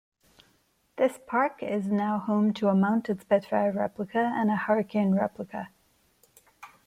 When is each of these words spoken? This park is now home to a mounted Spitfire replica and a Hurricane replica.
This 0.95 1.19
park 1.27 1.61
is 1.61 1.85
now 1.91 2.17
home 2.17 2.53
to 2.55 2.69
a 2.69 2.73
mounted 2.73 3.21
Spitfire 3.21 3.71
replica 3.71 4.33
and 4.35 4.49
a 4.49 4.55
Hurricane 4.55 5.13
replica. 5.13 5.69